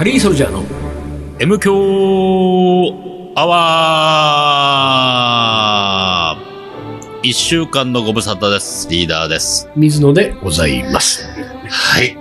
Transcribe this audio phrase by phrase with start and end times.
[0.00, 0.64] カリーソルジャーの
[1.38, 1.74] M 強
[3.36, 8.88] アワー一週間のご無沙汰です。
[8.88, 9.68] リーダーです。
[9.76, 11.28] 水野でございます。
[11.68, 12.16] はい。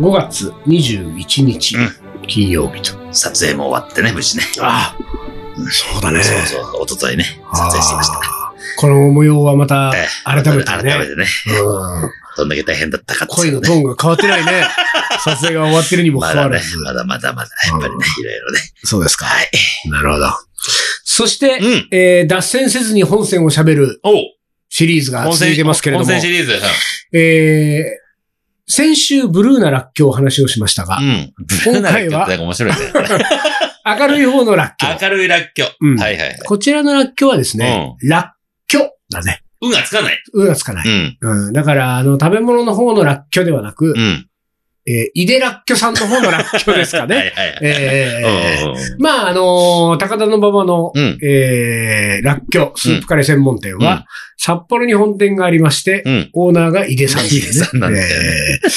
[0.00, 1.88] 5月21日、うん
[2.26, 2.98] 金曜日と。
[3.14, 4.44] 撮影も終わってね、無事ね。
[4.58, 5.02] ああ、
[5.70, 6.24] そうだね。
[6.24, 8.35] そうそう、おとといね、撮影してました。
[8.76, 10.82] この模様はまたええ改めてね。
[10.82, 14.64] 改めてね、うんどんだけ大変だったかっていう声のトーンが変わってないね。
[15.24, 18.60] 撮影が終わってるにもかまだねかわらず。、まだまだまだ、やっぱりね、いろいろね。
[18.84, 19.24] そうですか。
[19.24, 19.50] はい。
[19.90, 20.30] なるほど。
[21.04, 21.88] そして、うん。
[21.90, 24.00] えー脱線せずに本線を喋る
[24.68, 26.60] シリーズが続いてますけれども、本戦シリーズ。
[27.14, 28.06] えー
[28.68, 31.32] 先週ブルーならっきょうお話をしましたが、うん。
[31.64, 32.78] 今回は面白いね。
[33.86, 34.98] 明るい方のらっきょう。
[35.00, 35.90] 明るいらっきょう。
[35.90, 36.38] うんはいはいはい。
[36.44, 38.35] こちらのらっきょうはですね、らっきょ
[39.10, 39.42] だね。
[39.62, 40.22] うがつかない。
[40.32, 40.88] うがつかない。
[40.88, 41.46] うん。
[41.46, 41.52] うん。
[41.52, 44.28] だから、あの、食べ物の方のらっきょうではなく、うん。
[44.88, 47.16] えー、いでらっきょさんの方のらっきょうですかね。
[47.16, 47.58] はいはいはい。
[47.62, 51.18] えーまあ、あのー高田の馬場の、うん。
[51.22, 54.04] えー、らっきょう、スープカレー専門店は、うん
[54.38, 56.30] 札幌に本店がありまして、うん。
[56.34, 58.12] オーナーが井出さん井出さんなんだよね
[58.64, 58.68] え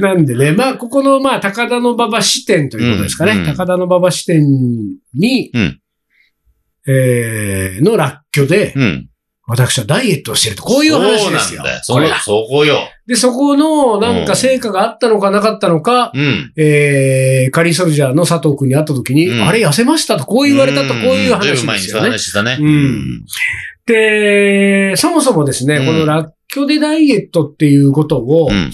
[0.00, 3.32] ーなんでね、まあ、ここの、まあ、高田の馬場支店ということですかね。
[3.32, 4.44] うんうん高田の馬場支店
[5.14, 5.80] に、うん
[6.88, 9.08] えー、のらっきょで、うん。
[9.48, 11.62] 私はダイエットをしてると、こういう話ですよ。
[11.82, 12.24] そうなんだよ。
[12.24, 12.78] これそこよ。
[13.06, 16.52] で、そこの、なんか成果があったのかなかったのか、うん。
[16.56, 22.00] えー、カリーソルジャーの佐藤君に会った時に、うんあれ痩せましたと、こう言われたと、こういう話ずぶん前にそう。
[22.00, 22.58] 話したね。
[22.60, 23.24] うん
[23.86, 28.72] で、そもそもですね、うんこのラッキョでダイエットっていうことを、うん。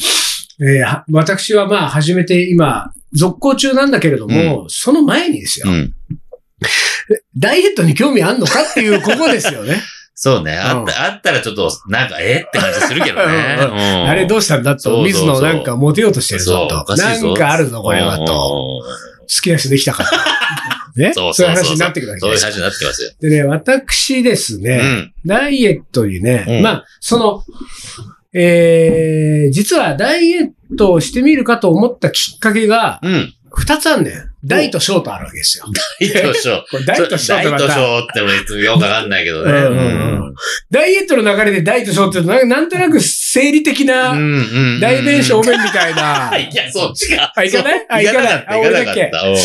[0.67, 5.95] えーは私はまあ始めて今、続行中なんだけれども、その前にですよ、うん。
[7.37, 9.83] ダイエットに興味あんのかっていう、ここですよね。
[10.15, 10.57] そうね。
[10.57, 13.57] あっうんた、あったらちょっと、なんか、えって感じするけどね。
[14.09, 16.97] あれどうしたんだと、水野なんかモテようとしてるぞと。
[16.97, 18.25] なんかあるぞ、これはと。
[18.25, 18.83] 好
[19.43, 20.11] きな人できたかと。
[21.01, 21.13] ね？
[21.15, 22.21] そうそういうそうそう話になってくるわけ。
[22.21, 23.11] そういう話になってきますよ。
[23.21, 25.13] でね、私ですうね、ん。
[25.25, 27.43] ダイエットにね、うんまあ、その、
[28.35, 33.35] えー、実はダイエットをしてみるかと思ったきっかけが、うん。
[33.51, 34.32] 二つあんねん。
[34.45, 35.65] 大と小とあるわけですよ。
[36.01, 36.65] 大と小。
[36.71, 39.53] これ大と小大ととまた、小って別によくわかんないけどね。
[39.53, 40.23] うんうんうん
[40.71, 44.81] ダイエットの流れで大と小ってなんなんとなく生理的うんなうん。
[44.81, 46.33] 代弁正面みたいな。
[46.39, 47.31] いや、そっちか。
[47.37, 47.87] あいかない？
[47.89, 48.31] あいかな。
[48.39, 49.21] いあ俺だけった。
[49.25, 49.37] うん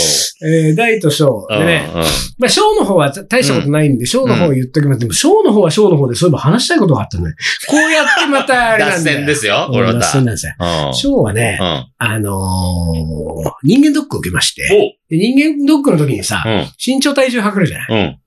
[0.49, 1.45] えー、大と小。
[1.49, 4.99] でね、うんうんまあ、小の方は大したことないんで、小の方を言っときます。
[4.99, 7.33] でも、小の方は小の方で、そういえば話したいことがあったね。
[7.67, 9.17] こうやってまたあれな脱んだよ。
[9.17, 9.99] 線ですよ、これうんまた。
[9.99, 10.53] 脱線なんですよ。
[10.59, 10.93] うん。
[10.93, 11.85] 小はね、うん。
[11.97, 16.65] あのー人間ドックを受けまして、おで人間ドックの時にさ、うん。
[16.83, 17.87] 身長体重測るじゃない？
[17.89, 18.19] うん。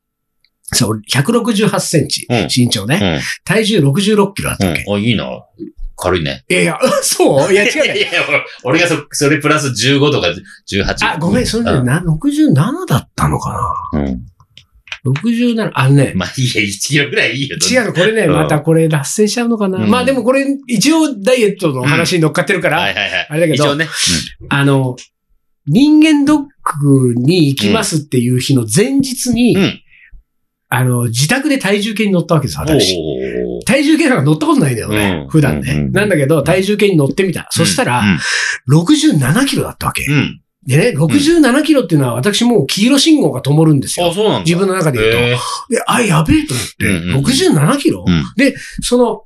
[0.72, 3.00] そう、168センチ、うん身長ね。
[3.02, 3.20] うん。
[3.44, 4.84] 体重66キロあったわけ？
[4.86, 4.94] うん。
[4.94, 5.26] あ、いいな。
[5.96, 6.44] 軽いね。
[6.48, 7.52] いやいや、 そう？
[7.52, 7.98] いや違うね。
[7.98, 10.28] いやいや、俺俺がそ、それプラス15とか
[10.72, 11.14] 18。
[11.14, 12.54] あ、ごめん、それね、うんな67
[12.86, 13.52] だったのか
[13.92, 14.00] な？
[14.00, 14.20] うん。
[15.04, 17.56] ?67、あのね、まあいいや、1キロぐらいいいよ。
[17.56, 23.26] 違うの、これね、うんまたこれ脱線しちゃうのかな、うんまあでもこれ、一応ダイエットの話に乗っかってるから、はいはいはい。
[23.30, 23.88] あれだけど一応ね。
[24.50, 24.96] あの、
[25.70, 29.62] 人間ドックに行きますっていう日の前日に、うん。
[29.62, 29.80] うん。
[30.68, 32.96] あの、自宅で体重計に乗ったわけです、私。
[33.64, 37.46] 体重計なんか乗ったことないんだよね、うん普段ね、うんうんなんだけど、体重計に乗ってみた。
[37.50, 38.02] そしたら、
[38.68, 40.06] 67キロだったわけ。
[40.66, 44.40] でね、67キロっていうのは私もう黄色信号が灯るんですあ、よ。
[44.40, 45.74] 自分の中で言うと。
[45.74, 49.22] で、あ、やべえと思って、うんうん67キロ、うんで、その、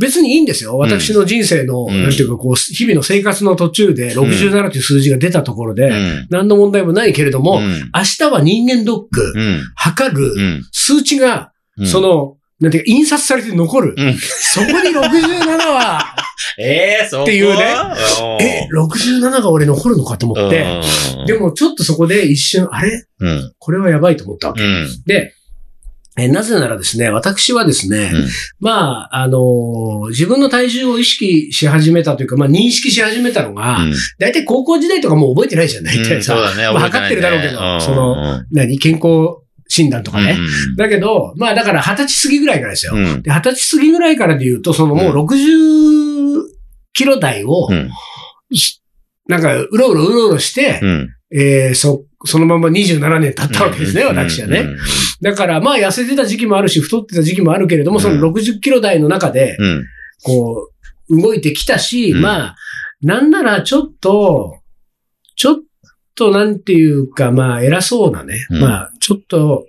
[0.00, 0.76] 別にいいんですよ。
[0.76, 6.26] 私の人生の、うんなんていうか、こう、日々の生活の途中で67という数字が出たところで、うん。
[6.30, 7.90] 何の問題もないけれども、うん。
[7.94, 9.62] 明日は人間ドック、うん。
[9.76, 10.62] 測る、うん。
[10.72, 13.94] 数値が、うんそ、の、なんていうか、印刷されて残る。
[13.96, 16.14] うんそこに67は、
[16.58, 17.22] ええ、そこ？
[17.22, 17.64] っていうね
[18.20, 20.64] うんえ、67が俺残るのかと思って、
[21.18, 23.04] うんでもちょっとそこで一瞬、あれ？
[23.20, 23.52] うん。
[23.58, 24.62] これはやばいと思ったわけ。
[24.62, 24.88] うん。
[25.06, 25.34] で、
[26.16, 28.28] えなぜならですね、私はですね、うん
[28.60, 36.34] まあ、あのー自分の体重を意識し始めたというか、まあ認識し始めたのが、うん大体高校時代とかもう覚えてないじゃん、大体さ。
[36.36, 36.72] うんそうだね。
[36.72, 40.36] まあ測ってるだろうけどうんその何健康診断とかね。
[40.38, 42.94] うんだけど、まあだから二十歳過ぎぐらいからですよ。
[42.94, 43.22] うん。
[43.22, 46.42] で、二十歳過ぎぐらいからで言うと、そのもう60
[46.92, 47.90] キロ台を、うん。
[49.26, 51.08] なんか、うろうろうろうろして、うん。
[51.36, 54.60] えーそ、そのまま27年経ったわけですね、うん私はね。
[54.60, 54.76] うん
[55.22, 59.84] だから、まあ痩せてた時期もあるし、太ってた時期もあるけれども、そのうん60キロ台の中で、うん。
[60.22, 60.70] こ
[61.08, 62.56] う、動いてきたし、うんまあ、
[63.00, 64.58] なんならちょっと、
[65.36, 65.56] ちょっ
[66.14, 69.66] となんていうか、まあ偉そうなね、うんまあちょっと、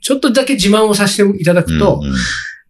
[0.00, 2.14] ちょっとだけ自慢をさせていただくと、うん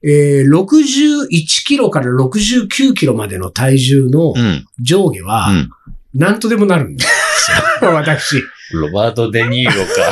[0.08, 1.28] えー61
[1.64, 4.64] キロから69キロまでの体重のうん。
[4.80, 5.70] 上下は、うん
[6.14, 7.04] なんとでもなるんだ。
[7.46, 7.92] ですよ。
[7.94, 8.42] 私。
[8.72, 10.10] ロバート・デ・ニーロか。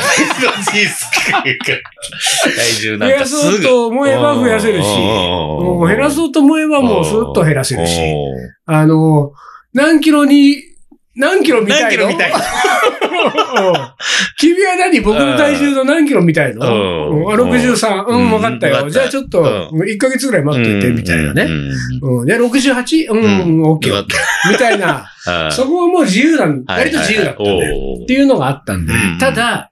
[0.71, 1.43] ジースか。
[1.43, 3.41] 体重なん増やかすぐ。
[3.41, 7.99] そうと思えば増やせるし、もう減らそうと思えばもうスッと減らせるし、
[8.65, 9.33] あの、
[9.73, 10.55] 何キロに、
[11.15, 11.87] 何キロみたいの？
[11.87, 12.39] 何キロみたいうん
[14.37, 15.01] 君は何？
[15.01, 17.09] 僕の体重の何キロみたいの？
[17.09, 18.05] うんうんあ ?63。
[18.07, 18.89] うん、うん分かったよ。
[18.89, 21.45] じゃあちょっと、1ヶ月ぐらい待ってて、みたいなね。
[22.25, 23.11] で、68?
[23.11, 23.95] うん、オッケー。
[23.95, 25.05] よかっみたいな。
[25.23, 25.51] た。
[25.51, 27.73] そこはもう自由な割と自由だったんはいはいで。
[27.73, 29.17] おーっていうのがあったんでうん。
[29.17, 29.71] ただ、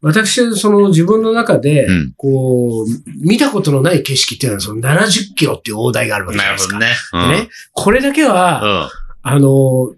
[0.00, 2.86] 私はその自分の中でうん、こう、
[3.24, 7.18] 見たことのない景色っていうのはその70キロっていう大台があるわけじゃなないるですか。
[7.20, 7.36] ほどね。
[7.36, 8.90] でね、これだけは、
[9.22, 9.30] うん。
[9.30, 9.92] あの、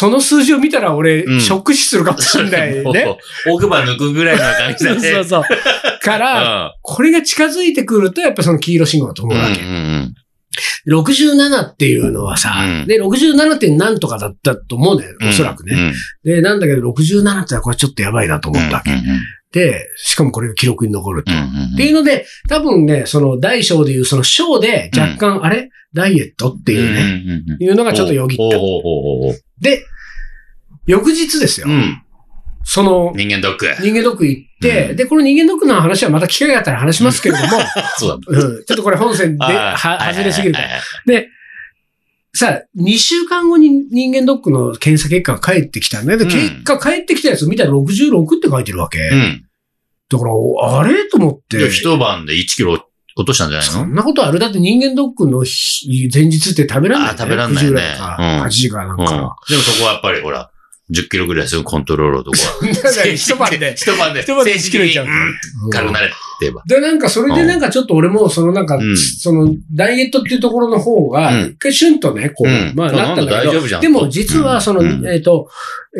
[0.00, 2.84] そその数字を見たら俺、うんショック死するかもしれないね。
[3.52, 5.00] 奥歯抜くぐらいの感じだね。
[5.12, 5.42] そうそう。
[6.00, 9.40] から、これが近づいてくると、やっぱその黄色信号だと思うん。
[9.40, 9.60] うわけ。
[10.90, 15.92] 67っていうのはさ、うんで、67点何とかだったと思うね、おそらくね。
[16.24, 18.90] で、なんだけど、67ってのはこれちょっとやばいなと思ったわけ。
[19.52, 21.32] で、しかもこれが記録に残ると。
[21.32, 25.70] っていうので、多分ね、その大小でいうその小で若干、あれ？
[25.92, 28.56] ダイエットっていうね、ねいうのがちょっとよぎった。
[29.60, 29.84] で、
[30.86, 31.66] 翌日ですよ。
[31.68, 32.02] うん。
[32.62, 33.66] その、人間ドック。
[33.80, 37.48] 人間ドック行って、うんで、この人間ドックの話はまた機会があったら話しますけれども、
[37.98, 40.68] そううん、ちょっとこれ本線で、は、外れすぎるから。
[41.06, 41.28] で、
[42.32, 49.00] さあ、2週間後に人間ドックの検査結果が返ってきたんだけど、うん結果返ってきたやつ見たら66って書いてるわけ。
[49.00, 49.46] はいうん。
[50.08, 50.32] だから、
[50.78, 51.08] あれ？
[51.08, 51.58] と思って。
[51.58, 52.74] で、一晩で1キロ
[53.16, 53.72] 落としたんじゃないの？
[53.72, 54.38] そんなことある？
[54.38, 58.96] だって人間ドックの日前日って食べらんない、あ食べらんないね9時ぐらいか、うん8時かなんうん。
[58.98, 59.12] でか。
[59.16, 60.49] もそこはやっぱりほら、
[60.90, 62.38] 10キロぐらいすぐコントロールと か。
[63.14, 63.74] 一晩で。
[63.76, 64.22] 一晩で。
[64.22, 66.62] 一晩で1キロいっちゃううん軽くなれって言えば。
[66.66, 73.80] で、なんかそれでなんかちょっと俺も、そのなんか、うんその、ダイエットっていうところの方が、うん一回シュンとね、こう、うんまあなったんだけど。
[73.80, 75.48] でも実はその、うんえっ、と、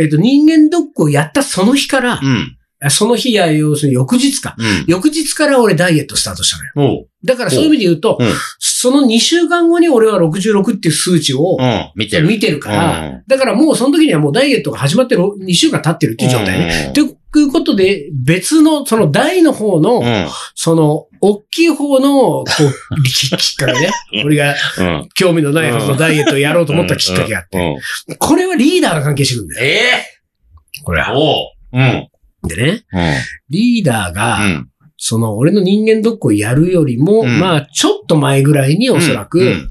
[0.00, 2.56] えっ、と、人間ドックをやったその日から、うん。
[2.88, 4.54] その日や、要するに翌日か。
[4.56, 4.84] うん。
[4.86, 7.06] 翌日から俺ダイエットスタートしたのよ。
[7.22, 11.92] だからそういう意味で言うと、うんその2週間後に俺は66っていう数値をうん。
[11.94, 12.26] 見てる。
[12.26, 16.66] 見てるから、うんだからもうその時にはもうダイエットが始まってる2週間経ってるっていう状態ね。
[16.66, 20.26] ねということで、別の、その大の方の、うん。
[20.54, 22.44] その、大きい方の、こ
[22.90, 23.90] う、 ききっかけね。
[24.24, 25.08] 俺がうん。
[25.14, 27.78] 興味のないはずのダイエットをやろうと思ったきっかけがあって。
[28.18, 29.66] これはリーダーが関係してくるんだよ。
[29.66, 31.16] ええこれは。
[31.16, 31.78] おう。
[31.78, 32.08] うん。
[32.44, 33.14] でね、うん。
[33.50, 34.68] リーダーうが、ん。
[34.96, 39.70] その、俺の人間ドックをやるよりも、うんまあ、ちょっと前ぐらいにおそらく、うん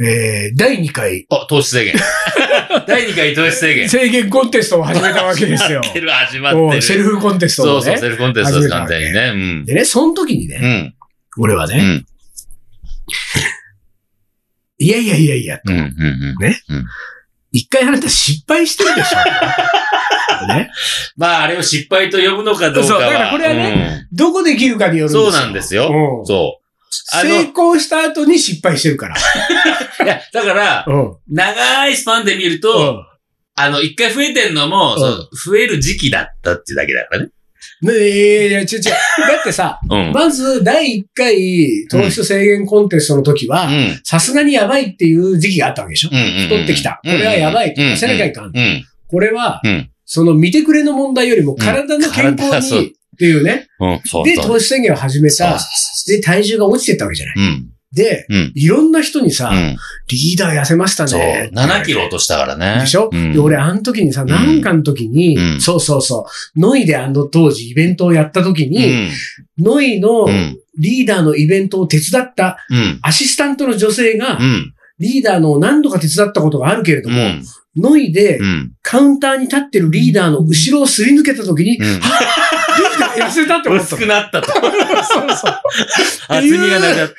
[0.00, 1.94] えー、第2回、あ、糖質制限。
[2.86, 3.88] 第2回糖質制限。
[3.88, 5.80] 制限コンテストを始めたわけですよ。
[5.92, 6.82] てる、始まってる。
[6.82, 7.84] セルフコンテストをね。
[7.84, 9.32] そうそう、セルフコンテストです、完全にね。
[9.32, 9.64] うん。
[9.64, 10.94] でね、その時にね、うん。
[11.38, 12.06] 俺はね、うん。
[14.78, 15.76] いやいやいやいや、うん。
[15.76, 15.94] うん。
[17.52, 19.18] 一回あなた失敗してるでしょ。
[20.48, 20.70] ね。
[21.16, 23.00] まあ、あれを失敗と呼ぶのかどうかは。
[23.00, 25.30] そうだからこれはねどこで切るかにようん、るんですよ。
[25.32, 25.88] そうなんですよ。
[26.20, 26.64] うんそう。
[27.06, 29.16] 成功した後に失敗してるから。
[30.04, 31.16] いや、だから、うん。
[31.28, 33.04] 長いスパンで見ると、
[33.56, 37.28] あの、一回増えてんのも、増える時期だったってだけだからね。
[37.82, 38.82] ねえ、いや、違う違う。
[39.28, 40.12] だってさ、うん。
[40.12, 44.00] まず第1回糖質制限コンテストの時は、うん。
[44.04, 46.10] さすがにやばいっていう時期があったわけでしょ。
[46.12, 47.00] うんうんうん太ってきた。
[47.02, 48.44] これはやばい痩せなきゃいかん。
[48.46, 48.84] うん。
[49.08, 49.90] これは、うん。
[50.04, 53.68] その見てくれの問題よりも体の健康にっていうね。
[53.80, 54.00] うん。
[54.04, 54.46] そうで、そう。
[54.46, 55.58] 糖質制限を始めた。
[56.06, 57.34] で、体重が落ちてったわけじゃない。
[57.36, 57.70] うん。
[57.92, 58.52] で、うん。
[58.54, 59.76] いろんな人にさ、うん。
[60.08, 61.20] リーダー痩せましたそう。
[61.20, 61.50] ね。
[61.54, 62.80] 7キロ落としたからね。
[62.80, 69.10] でしょ、うんで、俺、あの時にさ、なんかの時に、うんそうそうそう、ノイであの当時イベントをやった時うに、ん。
[69.58, 70.58] ノイのうん。
[70.76, 72.98] リーダーのイベントを手伝ったうん。
[73.02, 74.74] アシスタントの女性が、うん。
[74.98, 77.16] リーダーのを何度か手伝ったことがあるけれども、
[77.76, 77.82] うん。
[77.82, 78.72] ノイでうん。
[78.82, 81.80] カウンターに立ってるリーダーの後ろをすり抜けた時に、うん。
[81.80, 82.00] リー
[83.00, 84.00] ダー痩せたって思った薄の。
[84.00, 84.52] くなったと。
[84.52, 85.60] そうそう。
[86.28, 87.14] 厚みがなかった。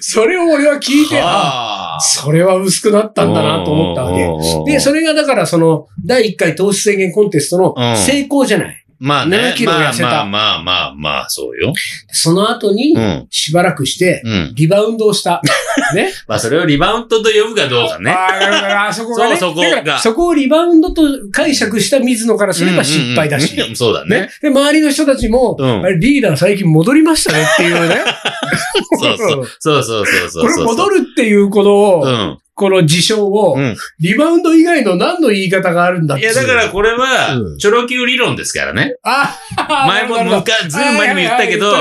[0.00, 2.00] それを俺は聞いて、あ、ああ。
[2.00, 4.64] それは薄くなったんだなと思ったわけ。
[4.66, 8.84] けで、それがだからその、第1回糖質制限コンテストのうん成功じゃない。
[8.98, 9.54] まあね7。
[9.54, 11.72] キロ痩せたまあまあまあまあまあ、そうよ。
[12.10, 13.26] その後にう、ん。
[13.30, 14.52] しばらくして、うん。
[14.54, 15.40] リバウンドをした。
[15.94, 16.10] ね。
[16.26, 18.10] まあそれをリバウンドと呼ぶかどうかね。
[18.10, 19.36] ああ、そこがね。
[19.36, 21.02] そうそこがそこをリバウンドと
[21.32, 23.56] 解釈した水野からすれば失敗だし。
[23.74, 24.30] そうだねね。。
[24.42, 25.56] で、周りの人たちも、
[25.98, 28.02] リーダー最近戻りましたねっていうね。
[28.98, 29.48] そうそう。
[29.58, 30.42] そうそうそうそう。
[30.52, 32.38] これ戻るっていうこの、うん。
[32.58, 33.76] この事象を、うん。
[34.00, 36.32] リバウンド以外の何の言い方があるんだっていう。
[36.32, 38.96] いや、だからこれはう、んチョロ Q 理論ですからね。
[39.04, 39.38] あ
[39.86, 41.72] 前もなるほどむか、ずいぶん前にも言ったけど、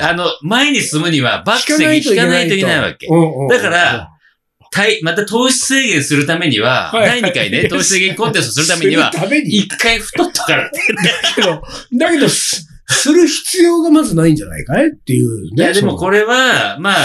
[0.00, 3.08] あの、前に進むにはバック席に引かないといけないわけ。
[3.50, 4.08] だから、
[4.70, 9.56] 体、また糖質制限するためには、はい第2回ね、 糖質制限コンテストするためには、するために。
[9.56, 10.70] 一回太っとかなっ
[11.34, 11.62] けど、
[11.98, 15.64] だけど、すする必要がまずないんじゃないかいっていうね。
[15.64, 16.20] いや、でもこれ。
[16.20, 16.96] れは、まあ、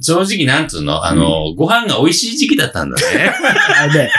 [0.00, 1.04] 正直なんつうの？
[1.04, 3.32] あの、ご飯が美味しい時期だったんだね。
[3.78, 4.10] あのね、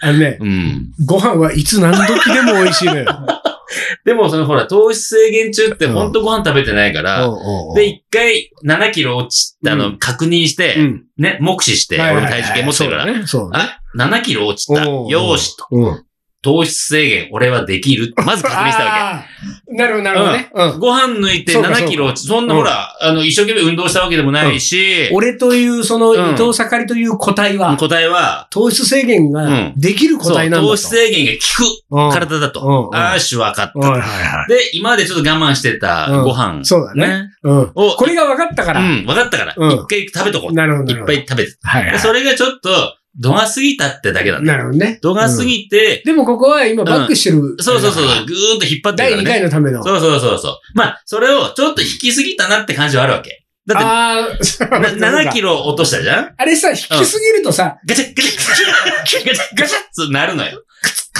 [0.00, 0.86] あのね、うん。
[1.04, 3.06] ご飯はいつ何時でも美味しいのよ。
[4.04, 7.28] でも、そのほら、糖質制限中ってほんとご飯食べてないから、
[7.74, 11.04] で、一回7キロ落ちたのう確認して、うん。
[11.18, 13.26] ね、目視して、はいはいはい俺も体重計持ってるから、そうだね。
[13.26, 13.64] そうだね。
[13.98, 14.88] あ、7キロ落ちた。
[14.88, 15.66] おうよーしと。
[15.70, 16.04] うん。
[16.40, 18.14] 糖質制限、俺はできる。
[18.24, 20.50] まず確認したわあーなるほど、なるほどね。
[20.54, 20.78] うんけ。
[20.78, 30.68] ご飯抜いてそうかそうか7キロそんなうんほら、あの、一生懸命運動したわけでもないし、俺という、その、うん伊藤盛りという個体は、答えは、糖質制限ができる個体なんだと。
[30.68, 32.90] 糖質制限が効うんく体だうんと。
[32.92, 33.78] うんあーし、わかった。
[33.88, 36.64] はいはいはで、今までちょっと我慢してたうんご飯。
[36.64, 37.30] そうだね。
[37.42, 38.80] これが分かったから。
[38.80, 39.54] うん、わかったから。
[39.56, 40.54] うん一回食べとこう。
[40.54, 40.92] なるほど。
[40.94, 41.52] いっぱい食べて。
[41.62, 41.92] はいはい。
[41.92, 44.42] でそれがちょっと、度が過ぎたってだけだよ。
[44.42, 44.98] なるほどね。
[45.02, 47.56] 度が過ぎて、でもここは今バックしてる。
[47.58, 49.24] そうそうそう、あれだからぐーんと引っ張って第2るからね。
[49.24, 49.82] 回のための。
[49.82, 50.58] そうそうそうそう。
[50.74, 53.44] まあ、それをちょっと引きすぎたなって感じはあるわけ。
[53.66, 56.34] だって、ああ、な7キロ落としたじゃん？
[56.36, 60.62] あれさ、引きすぎるとさ、ガチャガチャガチャガチャガチャってなるのよ。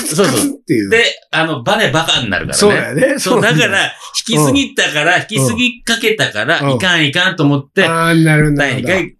[0.06, 0.50] そうそう。
[0.52, 0.88] っていう。
[0.88, 2.58] で、あの、バネバカになるからね。
[2.58, 3.18] そうだよね。
[3.18, 3.92] そう、だから、
[4.28, 8.56] 引きすぎたから、引きすぎかけたから、うんいかんいかんと思って、ああ、なるほど。
[8.56, 9.16] 第2回、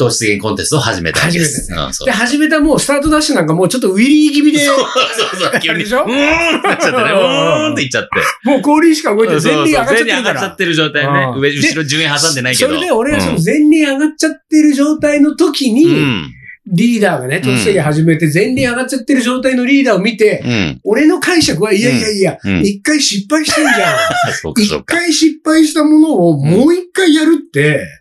[0.00, 1.70] 糖質制限コンテストを始めたんです。
[1.70, 2.06] 始めうん、そう。
[2.06, 2.12] で、。
[2.12, 5.80] 始めたもうスタートダッシュなんかもうちょっとウィリー気味で、そうそうそう、急に。
[5.80, 6.04] でしょ？
[6.04, 6.58] うーん。
[6.58, 7.02] ってなっちゃってね。
[7.02, 7.72] うーん。
[7.74, 8.48] って言っちゃって。
[8.48, 10.22] もう後輪しか動いてそうそう前輪上がっちゃって前輪上。
[10.24, 11.36] がっちゃってる状態ねう。
[11.36, 11.40] ん。
[11.40, 12.34] 上、後ろ10円挟ん。
[12.34, 12.68] でないけど。
[12.74, 13.44] それで俺がそのうん。
[13.44, 16.30] 前輪上がっちゃってる状態の時うに、ん。
[16.72, 20.80] リーダーがね、突然始めて前輪上がっちゃってる状態のリーダーを見て、うん。
[20.84, 22.60] 俺の解釈は、いやいやいや、うん。
[22.60, 23.64] 一回失敗してん。
[23.64, 24.52] じゃん。
[24.56, 24.82] 一。
[24.84, 27.99] 回失敗したものをもう一回やるって、うん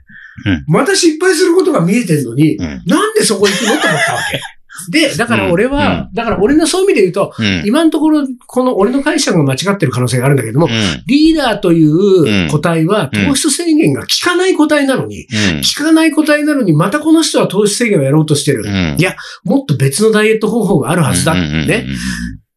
[0.67, 2.81] また失敗することが見えてんのに、うん。
[2.85, 4.39] なんでそこ行くのと思ったわけ。
[4.89, 7.63] で、だから俺は、うだから俺のそういう意味で言うと、うん。
[7.65, 10.71] 今のところ、この俺の解釈が間違ってる可能性があるんだけども、うん。
[11.07, 15.61] リーダーという個体はうん糖質制限が効かない個体なのに、うん。
[15.77, 18.63] 効かない個体なのに、またこの人は糖質制限をやろうとしてる。
[18.65, 18.95] うん。
[18.97, 21.33] いやもっと別のダイエット方法があるはずだ。
[21.35, 21.85] ね。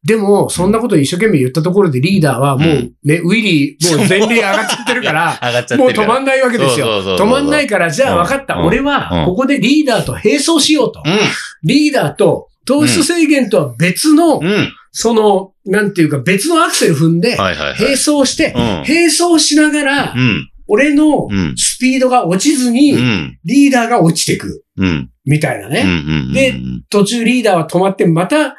[0.05, 5.85] でも、そんなこと一生懸命言ったところでリーダーはもううんね、ウィリー、もう前輪上がっちゃってるから、 上がっちゃってるから。
[5.85, 6.87] もう止まんないわけですよ。
[6.87, 8.55] そうそうそうそう止まんないから、じゃあ分かった。
[8.55, 11.03] うん俺うんは、ここでリーダーと並走しようと。
[11.05, 11.19] うん。
[11.65, 14.69] リーダーと糖質制限とは別の、うん。
[14.91, 17.37] その、なんていうか別のアクセル踏んで。
[17.37, 17.55] 並
[17.97, 18.63] 走して、うん。
[18.87, 20.49] 並走しながらう、ん。
[20.67, 21.55] 俺のうん。
[21.57, 23.39] スピードが落ちずうに、ん。
[23.45, 24.65] リーダーが落ちてく。
[24.79, 25.09] うん。
[25.25, 25.73] みたいなうん。
[25.73, 25.83] ね。
[25.85, 26.33] うん。
[26.33, 26.55] で
[26.91, 28.57] 途中リーダーは止まって、また、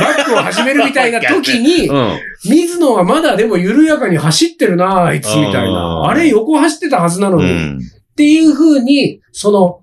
[0.00, 2.18] バックを始めるみたいな時に う、ん。
[2.44, 6.06] 水野はまだでも緩やかに走ってるな、あいつみたいうんな。
[6.08, 7.44] あれ横走ってたはずなのに。
[7.44, 7.80] っうん。
[8.16, 9.78] ていう風に、その、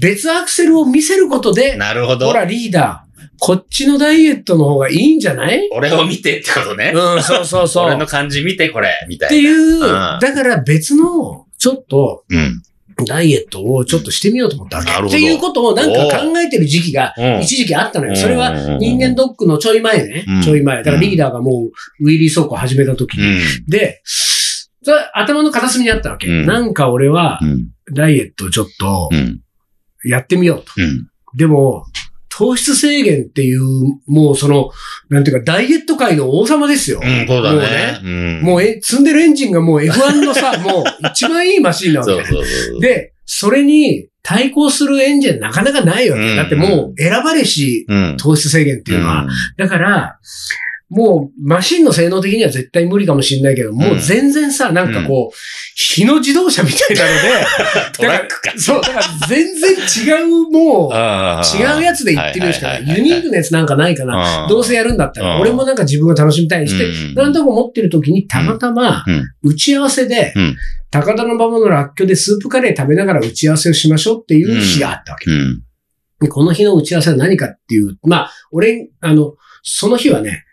[0.00, 2.32] 別アクセルを見せることで、なるほどほ。
[2.32, 5.68] らリーダー、こっちのダイエットの方がいいんじゃない？
[5.72, 6.92] 俺を見てってことね。
[6.94, 7.84] うん、そうそうそう。
[7.92, 9.30] 俺のっ感じ見て、これ、みたいな。
[9.30, 9.80] ていう、ん
[10.20, 12.62] だから別の、ちょっと、うん。
[13.04, 14.90] ダイエットをちょっとしてみようと思ったわけ。
[14.90, 18.16] っていうことをなんか考えてる時期がうん一時期あったのよ。
[18.16, 20.42] それはうん人間ドックのちょい前ねうん。
[20.42, 20.78] ちょい前。
[20.78, 21.68] だからリーダーがも
[22.00, 23.26] うウィリー走行始めた時うに。
[23.26, 23.40] ん。
[23.68, 26.26] で、それ頭の片隅にあったわけ。
[26.28, 27.68] うんなんか俺はうん。
[27.94, 29.40] ダイエットをちょっとうん。
[30.04, 30.72] やってみようと。
[30.78, 31.08] うん。
[31.36, 31.84] でも、
[32.36, 33.62] 糖質制限っていう、
[34.06, 34.70] もうその、
[35.08, 37.00] なんていうかダイエット界の王様ですよ。
[37.02, 37.98] うん、そうだもうね。
[38.02, 38.42] うん。
[38.42, 42.80] もうえ、積んでるエンジンがもう F1 のさ、 もう一番いいマシンなわけそうそうそう。
[42.80, 46.30] で、それに対抗するエンジンなかなかないわけ。
[46.30, 48.16] うんだってもう選ばれしうん。
[48.18, 49.26] 糖質制限っていうのは。
[49.56, 50.18] だから、
[50.88, 55.36] もうマシンの性能的には絶対無理かもしれないけど、もう全然さ、なんかこう、
[55.74, 57.46] 日の自動車みたいなので、
[57.98, 58.52] トラックか。
[58.56, 60.92] そう、だから全然違う、もう、
[61.58, 62.96] 違うやつで言ってみるしかない。
[62.96, 64.16] ユニークなやつなんかないかな。
[64.16, 70.56] などうせやるんだったら、うん俺もなんか自分が楽しみたいにして、うんなんとか思ってる時にたまたまうん、打ち合わせでうん、
[70.90, 75.30] 高田の馬場のらっきょうでスープカレー食べながら打ち合わせをしましょうっていう日があったわけ。
[75.30, 75.62] うん。
[76.20, 80.45] でこの日の打ち合わせは何かっていう、まあ、俺、あの、その日はね、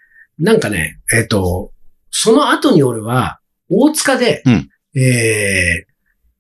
[0.43, 1.71] なんかね、えっ、と、
[2.11, 4.69] その後に俺は、大塚で、うん。
[4.95, 5.93] えー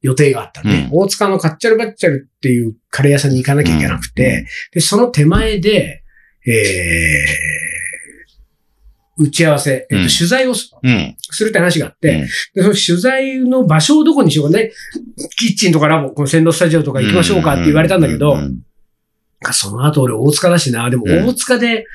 [0.05, 6.03] 予定があったね、大塚のカッチャルバッチャルっていうカレー屋さんに行かなきゃいけなくて、で、その手前で、
[6.45, 7.53] えー
[9.15, 10.09] 打ち合わせ、えっとうん。
[10.09, 10.73] 取材をす
[11.41, 12.21] るって話があって、うん。
[12.21, 14.71] でその取材の場所をどこにしようかね、
[15.37, 18.59] キッチンとかラボ、この線路スタジオとか行きましょうかって言われたんだけど、うん
[19.51, 21.27] その後俺大塚だしな、でもうん。
[21.27, 21.85] 大塚で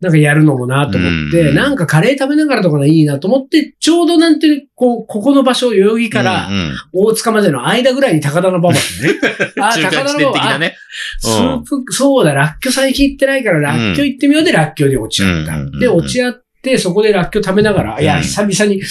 [0.00, 1.54] なんかやるのもなと思って、うん。
[1.54, 6.76] なんかカレー食べながらとかがいいなと思って、ちょうどなんていう、こう、ここの場所、代々木からうんうん。
[6.92, 8.78] 大塚までの間ぐらいに高田馬場ね。
[9.60, 10.76] あ、中間地点的なね。
[11.18, 15.54] スープ、そうだ、ラッキョ最近行ってないから、ラッキョ行ってみようで、ラッキョに落ち合った。
[15.54, 15.80] うんうんうんうん。
[15.80, 18.82] で、落ち合って、そこでラッキョ食べながら、いや、うん久々に、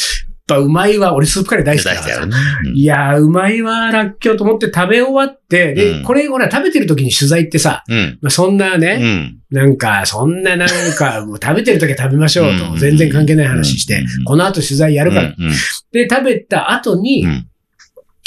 [0.48, 2.08] ぱうまいわ、俺スープカレー大好きだからさ。
[2.08, 2.72] 出したよね。
[2.74, 8.18] いやー、うまいわ、ラッキョと思って食べ終わって、で、うんこれ、ほら、食べてる時に取材ってさ、うん。
[8.22, 9.38] まあ、そんなうね、ん。
[9.52, 15.28] なんか、そんななんか、もう食べてる時は食べましょうと、うん全然関係ない話してうん、この後取材やるから。
[15.28, 15.36] うん
[15.92, 17.48] で、食べた後にう、ん。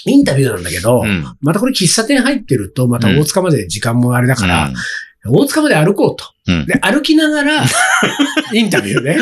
[0.07, 1.25] インタビューなんだけどう、ん。
[1.41, 4.75] またこれ喫茶店入ってると、また大塚まで時間もあれだから、うん
[5.27, 6.25] 大塚まで歩こうと。
[6.49, 7.63] うんで、歩きながら、
[8.53, 9.19] インタビューね。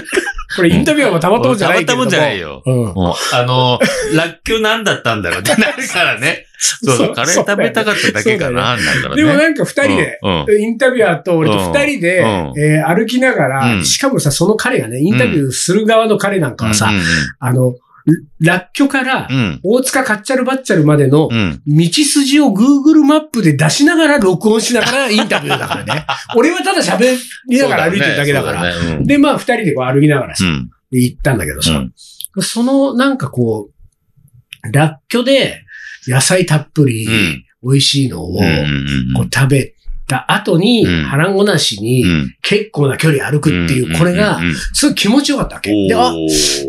[0.56, 2.06] これインタビューはたまったもんじゃないけれども。
[2.06, 2.62] たまったもんじゃないよ。
[2.64, 3.38] うん。
[3.38, 3.78] あの、
[4.14, 6.46] ラッキョなんだったんだろうってなるからね。
[6.58, 9.22] そうそそうう、カレー食べたかっただけかな、なんだろうね。
[9.22, 17.00] でもなんか二人で、うん、うんインタビュアーと俺と二人で、うんえー歩きながら、うんしかもさ、その彼がね、インタビューする側の彼なんかはさ、うん
[17.38, 17.74] あの、
[18.40, 19.60] ラッキョからうん。
[19.62, 21.60] 大塚カッチャルバッチャルまでのうん。
[21.66, 26.06] 道筋を Google マップで出しながら録音しながらインタビューだからね。
[26.36, 27.16] 俺はただ喋
[27.48, 28.72] りながら歩いてるだけだから。
[28.72, 29.04] そうだね。
[29.04, 30.70] で、まあ二人でこう歩きながらさ、うん。
[30.90, 31.92] で行ったんだけどさ、うん
[32.40, 33.70] そのなんかこ
[34.64, 35.64] う、ラッキョで
[36.06, 37.44] 野菜たっぷりうん。
[37.60, 38.44] 美味しいのをうん。
[38.44, 39.14] うん。
[39.16, 39.74] こう食べ
[40.08, 41.04] た後に、うん。
[41.04, 42.34] 腹ごなしにうん。
[42.42, 44.40] 結構な距離歩くっていう、これが
[44.72, 45.70] すごい気持ちよかったわけ。
[45.70, 46.12] で、あ、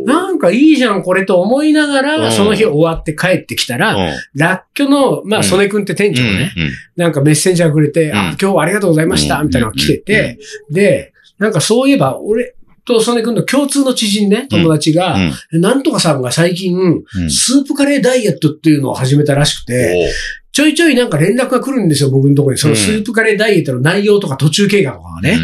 [0.06, 2.32] なんかいいじゃん、これと思いながうら、ん。
[2.32, 3.96] その日終わって帰ってきたら、
[4.36, 5.44] ラッキョの、まあ、うん。
[5.44, 6.72] 曽根くんって店長がね、うん。
[6.96, 8.16] なんかメッセンジャーくれて、うん。
[8.16, 9.48] あ、今日はありがとうございました、うん。
[9.48, 10.38] みたいなのが来てて、
[10.70, 12.54] で、なんかそういえば、俺
[12.86, 15.16] と曽根くんの共通の知人ね、友達が、
[15.52, 15.62] うん。
[15.62, 17.30] なんとかさんが最近、うん。
[17.30, 20.12] スープカレーダイエットっていうのを始めたらしくて、
[20.52, 22.60] ちょいちょいなんか連絡が来るんですよ、僕のところに。
[22.60, 25.40] そのスープカレーダイエットの内容とか途中経過とかがね。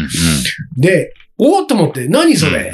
[0.76, 2.72] で、おーっと思って、何それ、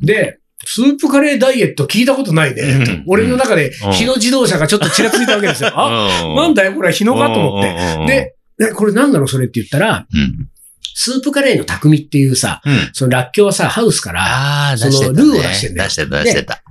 [0.00, 2.62] で、スープカレーダイエット聞いたことないね。
[2.62, 5.70] うん俺の中でうん日野自動車がちょっとちらついたわけですよ。
[5.74, 8.06] あ、うんなんだよ、これは日野かと思って。
[8.06, 10.48] て、で、ねこれなんだろう、それって言ったら、うん。
[10.94, 12.90] スープカレーの匠っていうさ、うん。
[12.92, 15.12] そのラッキョはさ、ハウスから、その。
[15.12, 16.62] ルーを出してんだよ出してた、出してた。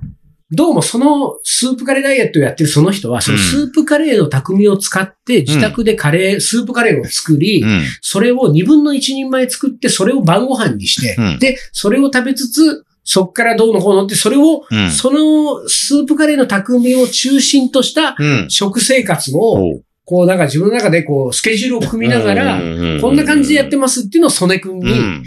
[0.50, 7.82] どうもそのスープカレーダイエットをやってるその人は、そのスープカレーの匠を使って自宅でカレー、スープカレーを作り、うん。
[8.00, 14.90] それを2分の1人前作って、それを晩ご飯にして、うんで、それを食べつつ、そっからどうのこうのって、それを、うん。
[14.90, 18.50] そのスープカレーの匠を中心としたうん。
[18.50, 22.58] 食生活を、こうなんか自分の中でこうスケジュールを組みながら、
[23.02, 25.24] こんな感じでやってますっていうのを曽根くんに、うん。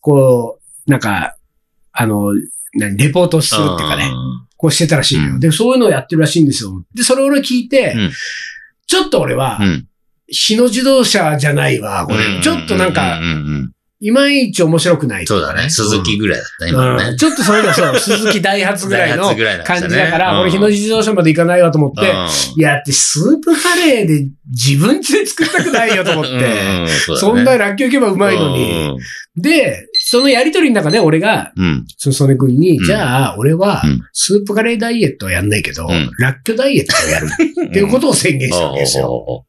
[0.00, 1.36] こう、なんか、
[1.92, 2.32] あの、
[2.74, 4.10] 何レポートするっていうかね、
[4.62, 5.32] こうしてたらしいのよ。
[5.34, 6.84] うんで、そういうのをやってるらしいんですよ。
[6.94, 8.12] で、それを俺聞いて、うん
[8.86, 9.86] ちょっと俺はう、ん。
[10.28, 12.24] 日野自動車じゃないわ、これ。
[12.24, 13.20] うんちょっとなんか
[14.00, 15.68] いまいち面白くない、そうだね。
[15.70, 17.04] 鈴木ぐらいだった、今のね。
[17.10, 19.24] うんちょっとそういうのそう、 鈴木ダイハツぐらいの
[19.64, 28.98] 感じだから、うん俺日野自動車まで行かないわと思って、うんいや、ってスープカレーで自分家で作りたくないよと思って、うんうそんなラッキョ行けばうまいのに。。
[29.36, 31.86] で、そのやりとりの中で俺が、うん。
[31.96, 37.28] その曽根君に、うんじゃあ、俺はうん、スープカレーダイエットはやんないけど、うんラッキョダイエットをやる
[37.68, 39.04] っていうことを宣言したわけですよ。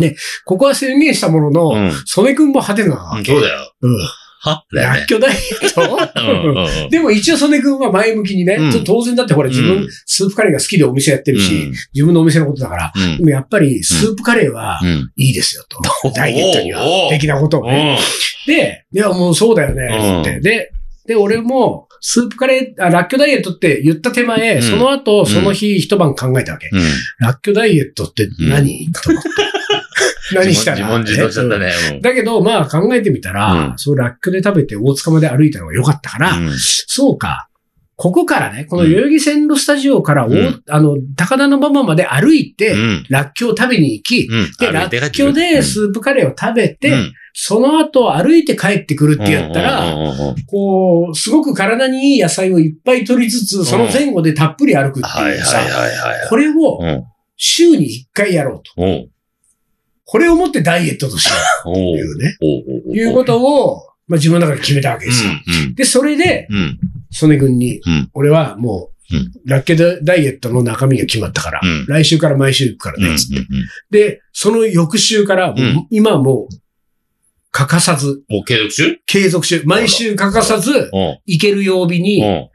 [0.00, 0.14] よ。
[0.44, 1.92] ここは宣言したものうの、ん。
[2.06, 3.32] 曽根君も派手なわけ。
[3.32, 3.72] そうだよ。
[3.82, 3.98] うん。
[4.40, 5.06] はだよねラッ。
[5.06, 15.10] キョダイエットでも一応曽根君は前向きにね、うん当然だってほら自分、うんスープカレーが好きでお店やってるし、うん自分のお店のことだから、うんでもやっぱりスープカレーはうん。
[15.16, 15.78] いいですよと。
[16.10, 17.98] ダイエットには的なことをね。
[18.46, 20.40] で、いやもうそうだよね、って。
[20.40, 20.72] で、
[21.06, 26.68] で、俺も、スープカレー、あ、ラッキョダイエットって言った手前、うんその後、その日一晩考えたわけ。
[26.72, 26.80] うん。
[27.18, 29.28] ラッキョダイエットって何、と思って。
[30.34, 30.76] 何したら。
[30.78, 31.72] 自問自答しちゃったね。
[31.92, 32.00] うん。
[32.00, 33.78] だけど、まあ考えてみたら、うん。
[33.78, 36.50] そうラッキョで食べて大塚まで歩いたのが良かったから、うん。
[36.56, 37.48] そうか。
[37.96, 40.28] ここからね、この代々木線路スタジオから
[40.68, 43.06] あの、高田馬場まで歩いて、うん。
[43.08, 44.52] ラッキョを食べに行き、うん。
[44.60, 47.12] で、ラッキョでスープカレーを食べて、うん。
[47.32, 49.82] その後歩いて帰ってくるってやったら、
[50.46, 55.58] こう、すごく体にいい野菜をいっぱい取りつつ、その前後でたっぷり歩くってはいいうはいさ。
[56.28, 57.04] これをうん。
[57.36, 59.08] 週に1回やろうと。
[60.10, 61.32] これをもってダイエットとしよ
[61.66, 62.36] う というね、
[62.94, 65.30] いうことを、まあ自分の中で決めたわけですよ。
[65.66, 66.56] うんで、それで、うん。
[66.56, 66.78] うん。
[67.10, 73.12] 曽根君に、うん俺はもう、うんラッケダダイエットの中身が決まったから、うん来週から毎週行くからうん。
[73.12, 73.42] ね、つって。
[73.90, 76.54] で、その翌週から、もううん今はもう、
[77.50, 78.96] 欠かさず、お、継続中？
[79.04, 80.88] 継続中、毎週欠かさず、うん。
[81.26, 82.48] 行ける曜日に、うん。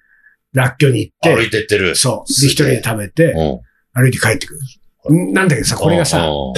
[0.53, 1.95] ラッキョに行って、歩いてってる。
[1.95, 2.41] そう。
[2.41, 3.59] で、一人で食べて、う
[3.99, 4.01] ん。
[4.01, 4.55] 歩いて帰ってく
[5.09, 5.15] る。
[5.15, 6.53] んなんだけどさ、これがさ、う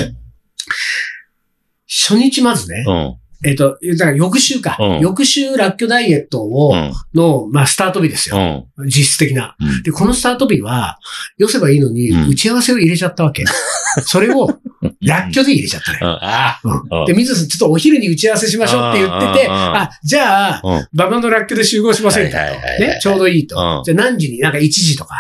[1.88, 3.18] 初日まずね、ん。
[3.46, 4.76] えっ、と、だから翌週か。
[4.80, 6.92] うん翌週ラッキョダイエットを、うん。
[7.14, 8.44] の、まあ、スタート日ですうよ。
[8.44, 8.86] ん。
[8.86, 9.56] 実質的な。
[9.60, 10.98] うんで、このスタート日は、
[11.38, 13.44] 寄せばいいのに、うん打ち合わせを入れちゃったわけ。
[14.06, 14.48] それを、
[15.02, 16.08] ラッキョで入れちゃったねうん。。
[16.22, 20.88] あうんうんで、水野さん、ちょっとお昼に打ち合わせしましょうって言ってて、うんうんうんあ、じゃあ、うん。
[20.94, 22.38] ババのラッキョで集合しませんかと。
[22.38, 23.84] はいはいはいはいね、ちょうどいいとうん。
[23.84, 25.18] じゃあ何時になんか1時とか。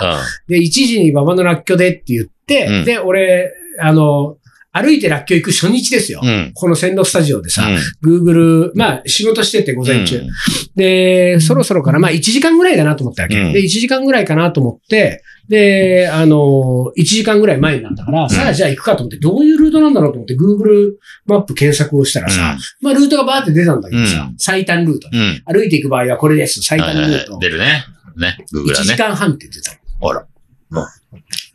[0.48, 4.38] うで、1時にババのラッキョでって言って、うんで、俺、あの、
[4.78, 6.22] 歩いてラッキョ行く初日ですよ。
[6.22, 6.28] ん。
[6.28, 6.52] うん。
[6.54, 10.18] この線路スタジオでさ、うん Google、まあ仕事してて午前中。
[10.18, 10.30] うん
[10.76, 13.40] で、そろそろかな、まあ1時間ぐらいだなと思ったわけ。
[13.40, 25.08] うんで、1時間ぐらいかなと思って、で、あの、1時間ぐらい前になったから、さあじゃあ行くかと思って、どういうルートなんだろうと思って Google マップ検索をしたらさ、まあルートがバーって出たんだけどさ、うん最短ルート。
[25.12, 25.42] うん。
[25.46, 26.62] 歩いていく場合はこれです。
[26.62, 27.40] 最短ルート。
[27.40, 27.86] 出るね。
[28.18, 28.38] ね。
[28.52, 28.92] グーグ1ルはね。
[28.92, 29.72] 時間半って言ってた。
[30.08, 30.26] あら。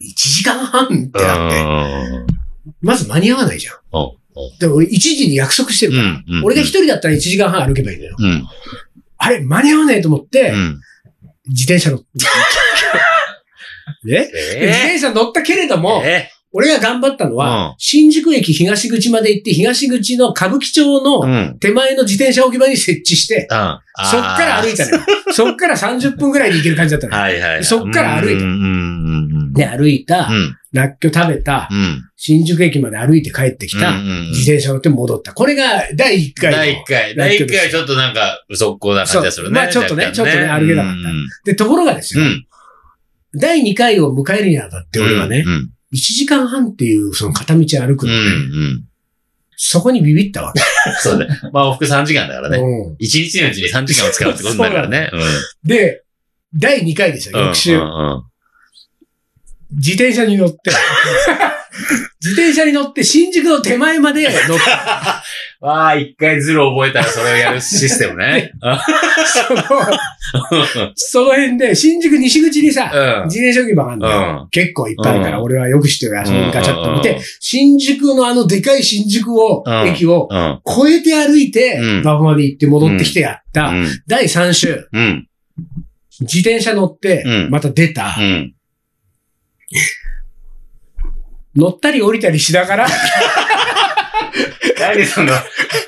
[0.00, 2.26] 1時間半ってなって、うん。
[2.80, 3.74] まず間に合わないじゃん。
[3.92, 4.20] うん
[4.58, 8.16] で、俺1時に約束してるから、うんうん俺が一人だったら1時間半歩けばいいのよ。
[8.18, 8.46] うん。
[9.18, 10.80] あれ、間に合わないと思って、うん。
[11.48, 12.06] 自転車乗って。
[14.04, 16.30] ねで自え転車乗ったけれどーも、え？
[16.52, 21.58] 俺が頑張ったのうんは、新宿駅東口まで行って、東口の歌舞伎町のん。
[21.60, 23.78] 手前の自転車置き場に設置して、うん。
[24.10, 25.00] そっから歩いたのよ。
[25.32, 27.22] そっから30分ぐらいで行ける感じだったのよ。
[27.22, 27.64] はいはい。
[27.64, 28.36] そっから歩い
[29.54, 29.58] た。
[29.58, 30.56] で、歩いたう、ん。
[30.72, 32.02] ラッキョ食べたう、ん。
[32.16, 35.32] 新宿駅まで歩いて帰ってきた、自転車乗って戻った。
[35.32, 36.56] これが第1回の。
[36.58, 37.16] 第1回。
[37.16, 39.54] 第1回はちょっとなんか、嘘っこな感じがするね。
[39.54, 42.46] まあちょっとねちょっとね歩けなかったうんで、ところがですよ、うん。
[43.34, 45.70] 第2回を迎えるにあたって俺はね、うん。
[45.92, 48.12] 1時間半っていうその片道歩くうん。
[48.12, 48.84] うのね、ん。
[49.56, 50.60] そこにビビったわけ。
[51.02, 51.26] そうね。
[51.52, 52.58] まあ往復3時間だからね。
[52.58, 55.10] うん1日のうちに3時間を使うってことになるからね。
[55.64, 56.02] で、
[56.54, 57.46] 第2回ですよ、うん。
[57.46, 57.80] 翌週。
[59.72, 60.56] 自転車に乗って、
[62.22, 65.22] 自転車に乗って新宿の手前まで乗った。
[65.66, 68.52] わあ、一回ズル覚えたらそれをやるシステムね。
[69.48, 69.62] その、
[70.94, 73.28] その辺で、新宿西口にさ、うん。
[73.28, 74.40] 自転車置き場があるんだよ。
[74.42, 80.60] うん結構いっぱいあるから、うん俺はよく知ってるから、そのガチャッと見て、うん新宿のあのでかい新宿を、うん駅をうん。
[80.88, 83.88] 越えて歩いて、うん馬場まで行って戻ってきてやった、うん。
[84.08, 85.26] 第3週、うん。
[86.20, 88.54] 自転車乗ってう、んまた出た、うん。
[91.56, 92.86] 乗ったり降りたりしながら、
[94.78, 95.32] 何その、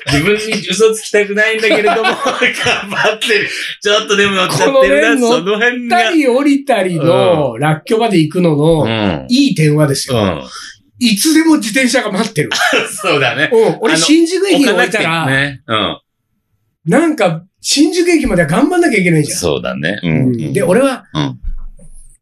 [0.07, 3.49] 自分に嘘つきたくないんだけれども、 頑張ってる。
[3.81, 6.11] ちょっとでも乗っちゃってるな、このその辺乗ったが。
[6.11, 9.25] り降りたりの、ラッキョまで行くのうの、ん。
[9.29, 10.17] いい点はですよ。
[10.17, 10.43] うん。
[10.99, 12.49] いつでも自転車が待ってる。
[13.01, 13.49] そうだね。
[13.51, 15.61] うん俺、新宿駅に置いたら、ね。
[15.67, 15.97] うん。
[16.85, 19.39] なんか、新宿駅までは頑張んなきゃいけないじゃん。
[19.39, 19.99] そうだね。
[20.03, 20.53] ううんん。
[20.53, 21.39] で、俺は、うん